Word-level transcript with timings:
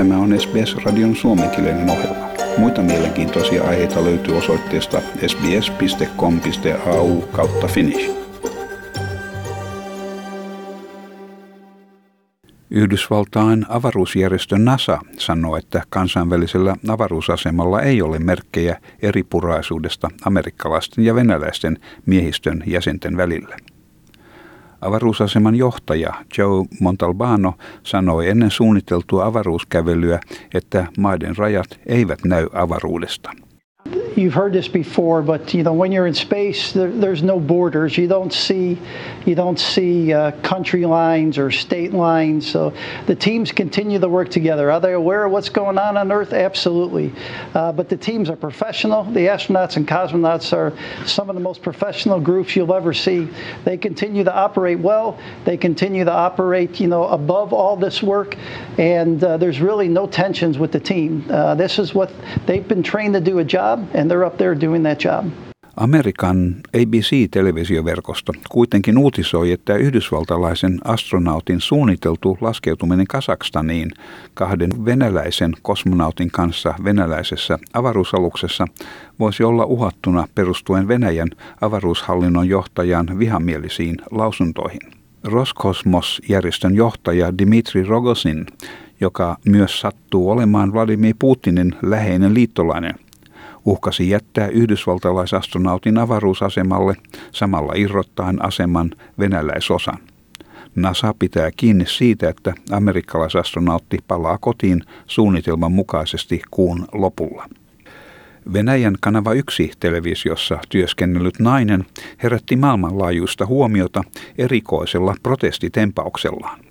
Tämä 0.00 0.18
on 0.18 0.40
SBS-radion 0.40 1.16
suomenkielinen 1.16 1.90
ohjelma. 1.90 2.28
Muita 2.58 2.82
mielenkiintoisia 2.82 3.64
aiheita 3.64 4.04
löytyy 4.04 4.36
osoitteesta 4.36 5.00
sbs.com.au 5.26 7.20
kautta 7.20 7.66
finnish. 7.66 8.10
Yhdysvaltain 12.70 13.66
avaruusjärjestö 13.68 14.58
NASA 14.58 14.98
sanoo, 15.18 15.56
että 15.56 15.82
kansainvälisellä 15.88 16.76
avaruusasemalla 16.88 17.82
ei 17.82 18.02
ole 18.02 18.18
merkkejä 18.18 18.80
eripuraisuudesta 19.02 20.08
amerikkalaisten 20.24 21.04
ja 21.04 21.14
venäläisten 21.14 21.78
miehistön 22.06 22.62
jäsenten 22.66 23.16
välillä. 23.16 23.56
Avaruusaseman 24.80 25.54
johtaja 25.54 26.14
Joe 26.38 26.64
Montalbano 26.80 27.54
sanoi 27.82 28.28
ennen 28.28 28.50
suunniteltua 28.50 29.24
avaruuskävelyä, 29.24 30.20
että 30.54 30.86
maiden 30.98 31.36
rajat 31.36 31.80
eivät 31.86 32.18
näy 32.24 32.46
avaruudesta. 32.52 33.30
You've 34.20 34.34
heard 34.34 34.52
this 34.52 34.68
before, 34.68 35.22
but 35.22 35.54
you 35.54 35.62
know 35.62 35.72
when 35.72 35.90
you're 35.90 36.06
in 36.06 36.14
space, 36.14 36.72
there, 36.72 36.90
there's 36.90 37.22
no 37.22 37.40
borders. 37.40 37.96
You 37.96 38.06
don't 38.06 38.32
see, 38.32 38.78
you 39.24 39.34
don't 39.34 39.58
see 39.58 40.12
uh, 40.12 40.32
country 40.42 40.84
lines 40.84 41.38
or 41.38 41.50
state 41.50 41.92
lines. 41.92 42.48
So 42.48 42.74
the 43.06 43.14
teams 43.14 43.50
continue 43.50 43.98
to 43.98 44.08
work 44.08 44.28
together. 44.28 44.70
Are 44.70 44.80
they 44.80 44.92
aware 44.92 45.24
of 45.24 45.32
what's 45.32 45.48
going 45.48 45.78
on 45.78 45.96
on 45.96 46.12
Earth? 46.12 46.32
Absolutely. 46.32 47.12
Uh, 47.54 47.72
but 47.72 47.88
the 47.88 47.96
teams 47.96 48.28
are 48.28 48.36
professional. 48.36 49.04
The 49.04 49.20
astronauts 49.20 49.76
and 49.76 49.88
cosmonauts 49.88 50.52
are 50.52 50.72
some 51.06 51.30
of 51.30 51.34
the 51.34 51.40
most 51.40 51.62
professional 51.62 52.20
groups 52.20 52.54
you'll 52.54 52.74
ever 52.74 52.92
see. 52.92 53.28
They 53.64 53.78
continue 53.78 54.24
to 54.24 54.34
operate 54.34 54.78
well. 54.78 55.18
They 55.44 55.56
continue 55.56 56.04
to 56.04 56.12
operate, 56.12 56.78
you 56.78 56.88
know, 56.88 57.04
above 57.04 57.52
all 57.52 57.76
this 57.76 58.02
work, 58.02 58.36
and 58.78 59.22
uh, 59.24 59.38
there's 59.38 59.60
really 59.60 59.88
no 59.88 60.06
tensions 60.06 60.58
with 60.58 60.72
the 60.72 60.80
team. 60.80 61.24
Uh, 61.30 61.54
this 61.54 61.78
is 61.78 61.94
what 61.94 62.12
they've 62.46 62.66
been 62.66 62.82
trained 62.82 63.14
to 63.14 63.20
do 63.20 63.38
a 63.38 63.44
job 63.44 63.88
and 63.94 64.09
they're 64.10 64.26
up 64.26 64.36
there 64.36 64.60
doing 64.60 64.82
that 64.82 65.04
job. 65.04 65.24
Amerikan 65.76 66.56
ABC-televisioverkosto 66.76 68.32
kuitenkin 68.50 68.98
uutisoi, 68.98 69.52
että 69.52 69.76
yhdysvaltalaisen 69.76 70.78
astronautin 70.84 71.60
suunniteltu 71.60 72.38
laskeutuminen 72.40 73.06
Kasakstaniin 73.06 73.90
kahden 74.34 74.84
venäläisen 74.84 75.52
kosmonautin 75.62 76.30
kanssa 76.30 76.74
venäläisessä 76.84 77.58
avaruusaluksessa 77.74 78.64
voisi 79.18 79.42
olla 79.42 79.64
uhattuna 79.64 80.28
perustuen 80.34 80.88
Venäjän 80.88 81.28
avaruushallinnon 81.60 82.48
johtajan 82.48 83.06
vihamielisiin 83.18 83.96
lausuntoihin. 84.10 84.80
Roskosmos-järjestön 85.24 86.74
johtaja 86.74 87.38
Dimitri 87.38 87.84
Rogosin, 87.84 88.46
joka 89.00 89.36
myös 89.46 89.80
sattuu 89.80 90.30
olemaan 90.30 90.72
Vladimir 90.72 91.14
Putinin 91.18 91.74
läheinen 91.82 92.34
liittolainen– 92.34 92.94
uhkasi 93.64 94.10
jättää 94.10 94.48
yhdysvaltalaisastronautin 94.48 95.98
avaruusasemalle 95.98 96.94
samalla 97.32 97.72
irrottaen 97.76 98.44
aseman 98.44 98.90
venäläisosan. 99.18 99.98
NASA 100.74 101.14
pitää 101.18 101.50
kiinni 101.56 101.86
siitä, 101.86 102.28
että 102.28 102.54
amerikkalaisastronautti 102.70 103.98
palaa 104.08 104.38
kotiin 104.38 104.82
suunnitelman 105.06 105.72
mukaisesti 105.72 106.42
kuun 106.50 106.86
lopulla. 106.92 107.48
Venäjän 108.52 108.96
kanava 109.00 109.32
1 109.32 109.70
televisiossa 109.80 110.58
työskennellyt 110.68 111.38
nainen 111.38 111.84
herätti 112.22 112.56
maailmanlaajuista 112.56 113.46
huomiota 113.46 114.02
erikoisella 114.38 115.14
protestitempauksellaan. 115.22 116.69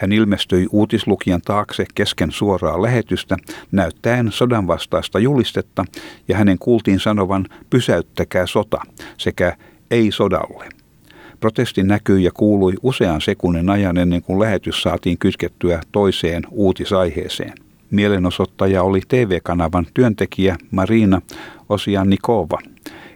Hän 0.00 0.12
ilmestyi 0.12 0.66
uutislukijan 0.70 1.40
taakse 1.42 1.84
kesken 1.94 2.30
suoraa 2.32 2.82
lähetystä 2.82 3.36
näyttäen 3.72 4.32
sodanvastaista 4.32 5.18
julistetta 5.18 5.84
ja 6.28 6.36
hänen 6.36 6.58
kuultiin 6.58 7.00
sanovan 7.00 7.46
pysäyttäkää 7.70 8.46
sota 8.46 8.80
sekä 9.16 9.56
ei 9.90 10.12
sodalle. 10.12 10.68
Protesti 11.40 11.82
näkyi 11.82 12.24
ja 12.24 12.30
kuului 12.34 12.74
usean 12.82 13.20
sekunnin 13.20 13.70
ajan 13.70 13.98
ennen 13.98 14.22
kuin 14.22 14.40
lähetys 14.40 14.82
saatiin 14.82 15.18
kytkettyä 15.18 15.80
toiseen 15.92 16.42
uutisaiheeseen. 16.50 17.54
Mielenosoittaja 17.90 18.82
oli 18.82 19.00
TV-kanavan 19.08 19.86
työntekijä 19.94 20.56
Marina 20.70 21.22
Osiannikova. 21.68 22.58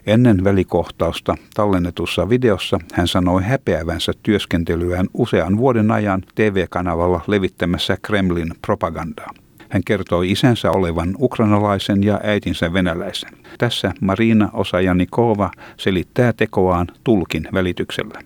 Ennen 0.07 0.45
välikohtausta 0.45 1.35
tallennetussa 1.55 2.29
videossa 2.29 2.79
hän 2.93 3.09
sanoi 3.09 3.43
häpeävänsä 3.43 4.13
työskentelyään 4.23 5.07
usean 5.15 5.57
vuoden 5.57 5.91
ajan 5.91 6.23
TV-kanavalla 6.35 7.21
levittämässä 7.27 7.97
Kremlin 8.03 8.55
propagandaa. 8.63 9.44
Hän 9.69 9.83
kertoi 9.87 10.31
isänsä 10.31 10.71
olevan 10.71 11.17
ukrainalaisen 11.21 12.03
ja 12.03 12.21
äitinsä 12.23 12.73
venäläisen. 12.73 13.31
Tässä 13.59 13.93
Marina 14.01 14.51
Osajanikova 14.53 15.51
selittää 15.77 16.33
tekoaan 16.33 16.87
tulkin 17.05 17.49
välityksellä. 17.53 18.21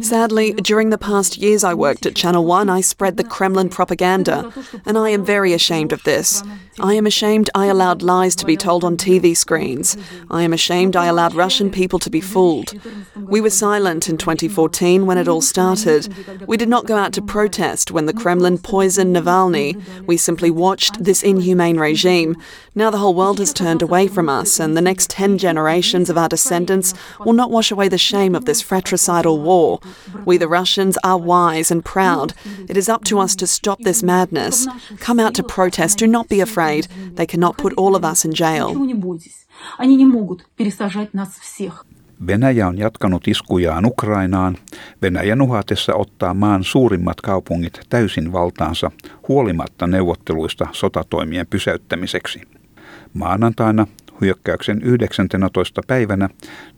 Sadly, 0.00 0.54
during 0.70 0.90
the 0.90 0.98
past 0.98 1.42
years 1.42 1.64
I 1.64 1.74
worked 1.74 2.06
at 2.06 2.14
Channel 2.14 2.44
One, 2.50 2.78
I 2.78 2.82
spread 2.82 3.14
the 3.14 3.24
Kremlin 3.24 3.68
propaganda, 3.68 4.44
and 4.86 5.08
I 5.08 5.14
am 5.14 5.26
very 5.26 5.54
ashamed 5.54 5.92
of 5.92 6.02
this. 6.02 6.42
I 6.80 6.94
am 6.94 7.06
ashamed 7.06 7.50
I 7.54 7.66
allowed 7.66 8.02
lies 8.02 8.36
to 8.36 8.46
be 8.46 8.56
told 8.56 8.84
on 8.84 8.96
TV 8.96 9.36
screens. 9.36 9.96
I 10.30 10.42
am 10.42 10.52
ashamed 10.52 10.96
I 10.96 11.06
allowed 11.06 11.34
Russian 11.34 11.70
people 11.70 11.98
to 12.00 12.10
be 12.10 12.20
fooled. 12.20 12.74
We 13.16 13.40
were 13.40 13.50
silent 13.50 14.08
in 14.08 14.16
2014 14.16 15.06
when 15.06 15.18
it 15.18 15.28
all 15.28 15.40
started. 15.40 16.08
We 16.48 16.56
did 16.56 16.68
not 16.68 16.86
go 16.86 16.96
out 16.96 17.12
to 17.12 17.22
protest 17.22 17.92
when 17.92 18.06
the 18.06 18.12
Kremlin 18.12 18.58
poisoned 18.74 19.14
Navalny. 19.14 19.70
We 20.04 20.16
simply 20.16 20.50
watched 20.50 21.04
this 21.04 21.22
inhumane 21.22 21.78
regime. 21.78 22.34
Now 22.74 22.90
the 22.90 22.98
whole 22.98 23.14
world 23.14 23.38
has 23.38 23.52
turned 23.52 23.82
away 23.82 24.08
from 24.08 24.28
us, 24.28 24.58
and 24.58 24.76
the 24.76 24.80
next 24.80 25.10
10 25.10 25.38
generations 25.38 26.10
of 26.10 26.18
our 26.18 26.28
descendants 26.28 26.92
will 27.20 27.34
not 27.34 27.52
wash 27.52 27.70
away 27.70 27.86
the 27.86 27.98
shame 27.98 28.34
of 28.34 28.46
this 28.46 28.60
fratricidal 28.60 29.40
war. 29.40 29.78
We, 30.24 30.38
the 30.38 30.48
Russians, 30.48 30.98
are 31.04 31.16
wise 31.16 31.70
and 31.70 31.84
proud. 31.84 32.34
It 32.68 32.76
is 32.76 32.88
up 32.88 33.04
to 33.04 33.20
us 33.20 33.36
to 33.36 33.46
stop 33.46 33.78
this 33.82 34.02
madness. 34.02 34.66
Come 34.98 35.20
out 35.20 35.34
to 35.36 35.44
protest. 35.44 35.98
Do 35.98 36.08
not 36.08 36.28
be 36.28 36.40
afraid. 36.40 36.88
They 37.12 37.26
cannot 37.26 37.56
put 37.56 37.74
all 37.74 37.94
of 37.94 38.04
us 38.04 38.24
in 38.24 38.34
jail. 38.34 38.74
Venäjä 42.26 42.68
on 42.68 42.78
jatkanut 42.78 43.28
iskujaan 43.28 43.86
Ukrainaan, 43.86 44.56
Venäjän 45.02 45.42
uhatessa 45.42 45.94
ottaa 45.94 46.34
maan 46.34 46.64
suurimmat 46.64 47.20
kaupungit 47.20 47.80
täysin 47.88 48.32
valtaansa 48.32 48.90
huolimatta 49.28 49.86
neuvotteluista 49.86 50.66
sotatoimien 50.72 51.46
pysäyttämiseksi. 51.46 52.42
Maanantaina 53.14 53.86
hyökkäyksen 54.20 54.82
19. 54.82 55.80
päivänä 55.86 56.28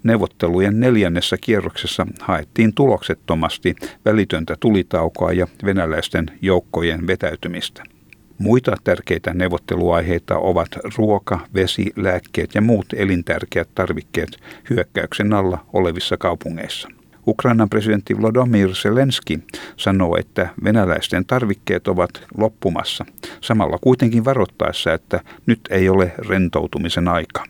neuvottelujen 0.03 0.81
neljännessä 0.81 1.37
kierroksessa 1.41 2.07
haettiin 2.21 2.75
tuloksettomasti 2.75 3.77
välitöntä 4.05 4.57
tulitaukoa 4.61 5.33
ja 5.33 5.47
venäläisten 5.65 6.27
joukkojen 6.43 7.07
vetäytymistä. 7.07 7.96
Muita 8.39 8.77
tärkeitä 8.85 9.35
neuvotteluaiheita 9.35 10.39
ovat 10.39 10.69
ruoka, 10.97 11.41
vesi, 11.55 11.93
lääkkeet 11.97 12.55
ja 12.55 12.61
muut 12.61 12.87
elintärkeät 12.97 13.69
tarvikkeet 13.75 14.29
hyökkäyksen 14.71 15.33
alla 15.33 15.67
olevissa 15.73 16.17
kaupungeissa. 16.17 16.89
Ukrainan 17.27 17.69
presidentti 17.69 18.21
Vladimir 18.21 18.75
Zelenski 18.75 19.39
sanoo, 19.77 20.17
että 20.17 20.49
venäläisten 20.65 21.27
tarvikkeet 21.27 21.89
ovat 21.89 22.11
loppumassa, 22.37 23.05
samalla 23.41 23.79
kuitenkin 23.81 24.25
varoittaessa, 24.25 24.93
että 24.93 25.21
nyt 25.47 25.61
ei 25.71 25.89
ole 25.89 26.13
rentoutumisen 26.29 27.09
aika. 27.09 27.45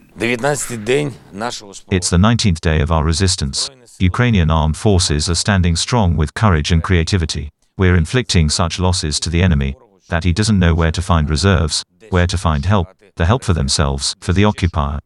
It's 1.95 2.09
the 2.09 2.17
19th 2.17 2.59
day 2.65 2.83
of 2.83 2.91
our 2.91 3.07
resistance. 3.07 3.73
Ukrainian 4.07 4.51
armed 4.51 4.77
forces 4.77 5.29
are 5.29 5.35
standing 5.35 5.77
strong 5.77 6.19
with 6.19 6.33
courage 6.41 6.75
and 6.75 6.83
creativity. 6.83 7.49
We're 7.81 7.99
inflicting 7.99 8.51
such 8.51 8.81
losses 8.81 9.21
to 9.21 9.31
the 9.31 9.43
enemy 9.43 9.86
that 10.09 10.25
he 10.25 10.33
doesn't 10.33 10.59
know 10.59 10.75
where 10.75 10.93
to 10.93 11.03
find 11.03 11.29
reserves, 11.29 11.85
where 12.11 12.27
to 12.27 12.39
find 12.39 12.65
help, 12.65 12.89
the 13.17 13.27
help 13.27 13.45
for 13.45 13.53
themselves, 13.53 14.15
for 14.21 14.33
the 14.33 14.45
occupier. 14.45 14.99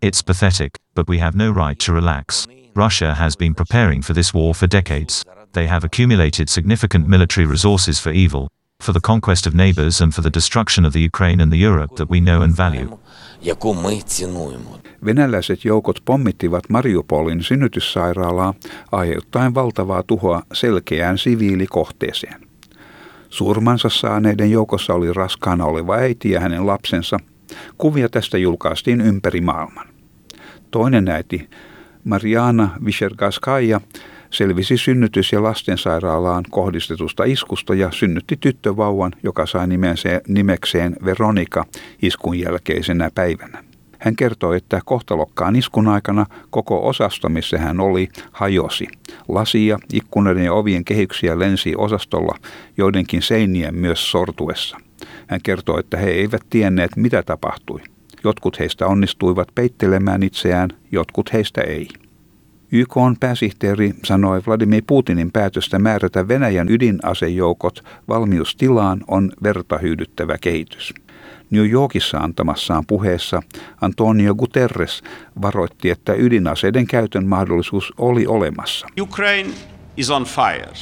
It's 0.00 0.22
pathetic, 0.22 0.78
but 0.94 1.08
we 1.08 1.18
have 1.18 1.34
no 1.34 1.50
right 1.50 1.78
to 1.80 1.92
relax. 1.92 2.46
Russia 2.74 3.14
has 3.14 3.36
been 3.36 3.54
preparing 3.54 4.02
for 4.02 4.12
this 4.12 4.32
war 4.32 4.54
for 4.54 4.66
decades. 4.66 5.24
They 5.52 5.66
have 5.66 5.84
accumulated 5.84 6.48
significant 6.48 7.08
military 7.08 7.46
resources 7.46 7.98
for 7.98 8.12
evil, 8.12 8.48
for 8.80 8.92
the 8.92 9.00
conquest 9.00 9.46
of 9.46 9.54
neighbors 9.54 10.00
and 10.00 10.14
for 10.14 10.22
the 10.22 10.32
destruction 10.32 10.84
of 10.84 10.92
the 10.92 11.00
Ukraine 11.00 11.40
and 11.40 11.52
the 11.52 11.58
Europe 11.58 11.96
that 11.96 12.08
we 12.08 12.20
know 12.20 12.42
and 12.42 12.56
value. 12.56 12.98
Venäläiset 15.04 15.64
joukot 15.64 15.96
pommittivat 16.04 16.68
Mariupolin 16.68 17.42
synnytyssairaalaa 17.42 18.54
aiheuttaen 18.92 19.54
valtavaa 19.54 20.02
tuhoa 20.02 20.42
selkeään 20.52 21.18
siviilikohteeseen. 21.18 22.47
Surmansa 23.28 23.88
saaneiden 23.88 24.50
joukossa 24.50 24.94
oli 24.94 25.12
raskaana 25.12 25.64
oleva 25.64 25.94
äiti 25.94 26.30
ja 26.30 26.40
hänen 26.40 26.66
lapsensa. 26.66 27.18
Kuvia 27.78 28.08
tästä 28.08 28.38
julkaistiin 28.38 29.00
ympäri 29.00 29.40
maailman. 29.40 29.86
Toinen 30.70 31.08
äiti, 31.08 31.50
Mariana 32.04 32.70
Vishergaskaya, 32.84 33.80
selvisi 34.30 34.76
synnytys- 34.76 35.32
ja 35.32 35.42
lastensairaalaan 35.42 36.44
kohdistetusta 36.50 37.24
iskusta 37.24 37.74
ja 37.74 37.90
synnytti 37.92 38.36
tyttövauvan, 38.36 39.12
joka 39.22 39.46
sai 39.46 39.66
nimekseen 40.28 40.96
Veronika 41.04 41.64
iskun 42.02 42.38
jälkeisenä 42.38 43.10
päivänä. 43.14 43.67
Hän 43.98 44.16
kertoi, 44.16 44.56
että 44.56 44.80
kohtalokkaan 44.84 45.56
iskun 45.56 45.88
aikana 45.88 46.26
koko 46.50 46.88
osasto, 46.88 47.28
missä 47.28 47.58
hän 47.58 47.80
oli, 47.80 48.08
hajosi. 48.32 48.88
Lasia, 49.28 49.78
ikkunoiden 49.92 50.44
ja 50.44 50.52
ovien 50.52 50.84
kehyksiä 50.84 51.38
lensi 51.38 51.74
osastolla 51.76 52.38
joidenkin 52.76 53.22
seinien 53.22 53.74
myös 53.74 54.10
sortuessa. 54.10 54.76
Hän 55.26 55.40
kertoi, 55.42 55.80
että 55.80 55.96
he 55.96 56.10
eivät 56.10 56.42
tienneet, 56.50 56.90
mitä 56.96 57.22
tapahtui. 57.22 57.80
Jotkut 58.24 58.58
heistä 58.58 58.86
onnistuivat 58.86 59.48
peittelemään 59.54 60.22
itseään, 60.22 60.70
jotkut 60.92 61.32
heistä 61.32 61.60
ei. 61.60 61.88
YK 62.72 62.96
on 62.96 63.16
pääsihteeri 63.20 63.94
sanoi 64.04 64.42
Vladimir 64.46 64.82
Putinin 64.86 65.32
päätöstä 65.32 65.78
määrätä 65.78 66.28
Venäjän 66.28 66.68
ydinasejoukot 66.70 67.84
valmiustilaan 68.08 69.04
on 69.08 69.32
vertahyydyttävä 69.42 70.38
kehitys. 70.40 70.94
New 71.50 71.70
Yorkissa 71.70 72.18
antamassaan 72.18 72.86
puheessa 72.86 73.42
Antonio 73.80 74.34
Guterres 74.34 75.02
varoitti, 75.42 75.90
että 75.90 76.12
ydinaseiden 76.12 76.86
käytön 76.86 77.26
mahdollisuus 77.26 77.92
oli 77.98 78.26
olemassa. 78.26 78.86
Ukraine 79.00 79.50
is 79.96 80.10
on 80.10 80.24
fire. 80.24 80.72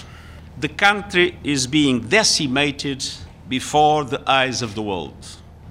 The 0.61 0.69
country 0.69 1.35
is 1.45 1.69
being 1.69 2.05
decimated 2.11 3.01
before 3.49 4.09
the 4.09 4.19
eyes 4.45 4.63
of 4.63 4.75
the 4.75 4.83
world. 4.83 5.23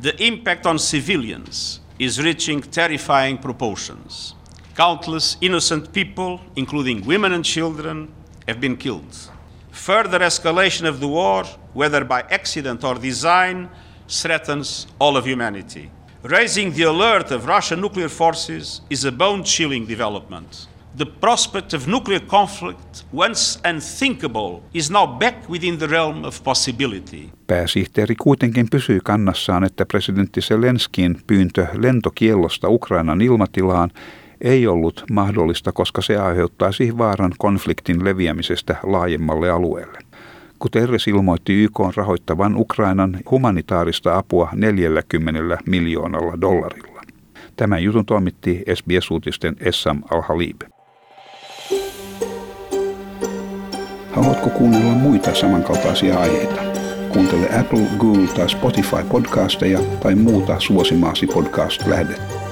The 0.02 0.14
impact 0.18 0.66
on 0.66 0.80
civilians 0.80 1.82
is 2.00 2.20
reaching 2.20 2.64
terrifying 2.72 3.40
proportions. 3.40 4.36
Countless 4.76 5.38
innocent 5.42 5.92
people, 5.94 6.40
including 6.56 7.06
women 7.08 7.34
and 7.34 7.44
children, 7.44 8.10
have 8.48 8.60
been 8.60 8.78
killed. 8.78 9.32
Further 9.72 10.20
escalation 10.20 10.90
of 10.90 11.00
the 11.00 11.08
war, 11.08 11.46
whether 11.74 12.06
by 12.06 12.24
accident 12.30 12.84
or 12.84 13.00
design, 13.00 13.70
threatens 14.08 14.88
all 15.00 15.18
of 15.18 15.26
humanity. 15.26 15.90
Raising 16.24 16.74
the 16.74 16.84
alert 16.84 17.32
of 17.32 17.46
Russian 17.46 17.82
nuclear 17.82 18.10
forces 18.10 18.84
is 18.90 19.06
a 19.06 19.12
bone 19.12 19.44
chilling 19.44 19.90
development. 19.90 20.70
The 20.98 21.06
prospect 21.06 21.74
of 21.74 21.88
nuclear 21.88 22.22
conflict, 22.22 23.06
once 23.14 23.60
unthinkable, 23.70 24.62
is 24.74 24.92
now 24.92 25.08
back 25.08 25.50
within 25.50 25.78
the 25.78 25.88
realm 25.88 26.24
of 26.24 26.44
possibility. 26.44 27.30
Pääsihteeri 27.48 28.16
kuitenkin 28.16 28.68
pysyy 28.72 29.00
kannassaan, 29.04 29.64
että 29.64 29.86
presidentti 29.86 30.42
Zelenskin 30.42 31.18
pyyntö 31.28 31.68
lentokiellosta 31.74 32.70
Ukrainan 32.70 33.22
ilmatilaan 33.22 33.92
ei 34.42 34.68
ollut 34.68 35.04
mahdollista, 35.12 35.72
koska 35.72 36.02
se 36.02 36.18
aiheuttaisi 36.18 36.98
vaaran 36.98 37.32
konfliktin 37.38 38.06
leviämisestä 38.06 38.76
laajemmalle 38.84 39.50
alueelle. 39.50 40.00
Guterres 40.66 41.08
ilmoitti 41.08 41.64
YK 41.64 41.80
rahoittavan 41.96 42.56
Ukrainan 42.58 43.18
humanitaarista 43.32 44.18
apua 44.18 44.50
40 44.56 45.58
miljoonalla 45.66 46.42
dollarilla. 46.42 47.02
Tämän 47.56 47.84
jutun 47.84 48.06
toimitti 48.06 48.64
SBS-uutisten 48.74 49.56
Essam 49.60 50.02
Al-Halib. 50.12 50.62
Haluatko 54.12 54.50
kuunnella 54.50 54.92
muita 54.92 55.36
samankaltaisia 55.36 56.20
aiheita? 56.20 56.62
Kuuntele 57.10 57.60
Apple, 57.60 57.88
Google 58.00 58.28
tai 58.28 58.50
Spotify 58.50 59.04
podcasteja 59.10 59.80
tai 60.00 60.16
muuta 60.16 60.60
suosimaasi 60.60 61.28
podcast-lähdettä. 61.28 62.45